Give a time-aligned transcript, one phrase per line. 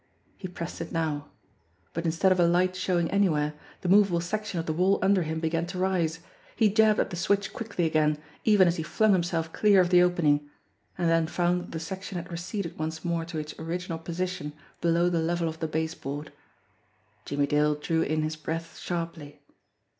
[0.35, 1.29] He pressed it now
[1.93, 5.21] but instead of a light showing anywhere, the movable sec tion of the wall under
[5.21, 6.17] him began to rise.
[6.55, 10.01] He jabbed at the switch quickly again, even as he flung himself clear of the
[10.01, 10.49] opening,
[10.97, 15.07] and then found that the section had receded once more to its original position below
[15.07, 16.33] the level of the baseboard.
[17.23, 19.43] Jimmie Dale drew in his breath sharply.